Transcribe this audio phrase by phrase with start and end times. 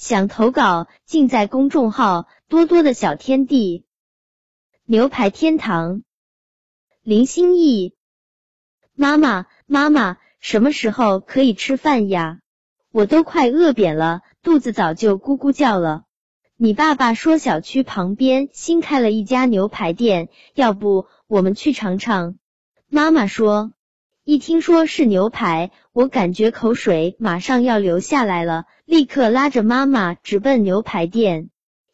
[0.00, 3.84] 想投稿，尽在公众号多多的小天地。
[4.86, 6.02] 牛排天堂，
[7.02, 7.94] 林心意。
[8.94, 12.40] 妈妈，妈妈，什么时候可以吃饭呀？
[12.90, 16.04] 我都快饿扁了，肚子早就咕咕叫了。
[16.56, 22.38] 你爸爸说小区旁边新开了一家牛排店，要不我们去尝尝？
[22.88, 23.74] 妈妈说。
[24.22, 31.48] 一听说是牛排，我感觉口水马上要流下来了，立刻拉着妈妈直奔牛排店。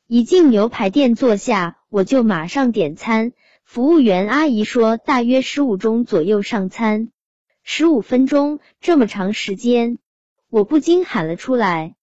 [0.08, 3.32] 一进牛排店坐下，我就马上点餐。
[3.62, 7.10] 服务员阿姨说大约十五钟左右上餐。
[7.62, 9.98] 十五分钟这么长时间，
[10.50, 11.94] 我不禁喊了出来。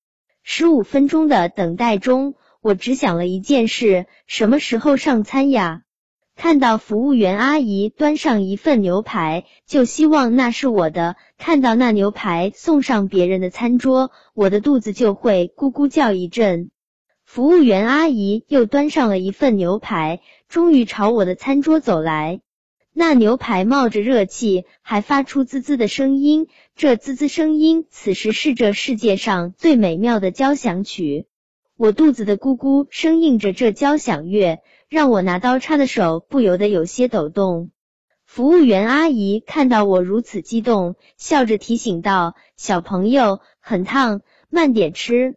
[0.42, 5.82] 十五分钟的等待中，我只想了一件事：什么时候上餐呀？
[6.44, 16.70] 看到服务员阿姨端上一份牛排，就希望那是我的；看到那牛排送上别人的餐桌，我的肚子就会咕咕叫一阵。
[17.24, 20.20] 服务员阿姨又端上了一份牛排，
[20.50, 22.42] 终于朝我的餐桌走来。
[22.92, 26.48] 那牛排冒着热气，还发出滋滋的声音。
[26.76, 31.26] 这滋滋声音，此时是这世界上最美妙的交响曲。
[31.78, 34.60] 我肚子的咕咕声应着这交响乐。
[34.94, 37.72] 让我拿刀叉的手不由得有些抖动。
[38.26, 45.34] 服务员阿姨看到我如此激动，笑着提醒道：“小朋友，很烫，慢点吃。”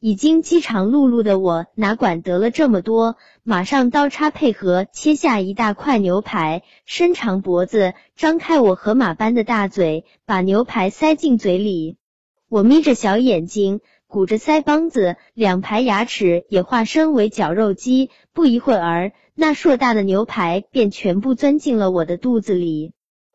[0.00, 11.98] 已经饥肠辘辘的我哪管得了这么多，马上刀叉配合切下一大块牛排，伸长脖子，张开我河马般的大嘴，把牛排塞进嘴里。
[12.48, 13.82] 我眯着小眼睛。
[14.14, 18.10] 鼓着腮帮子，两排牙齿也化身为绞肉机。
[18.32, 22.92] 不一会儿，那硕大的牛排便全部钻进了我的肚子里。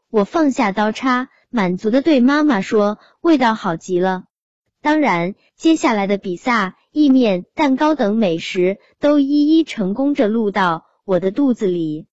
[0.10, 4.24] 我放下刀叉，满足的对妈妈说：“味道好极了。”
[4.82, 12.08] 当然，接下来的比萨、意面、蛋糕等美食都一一成功着入到我的肚子里。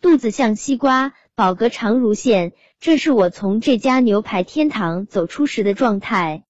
[0.00, 6.44] 肚子像西瓜，饱嗝长如线，这是我从这家牛排天堂走出时的状态。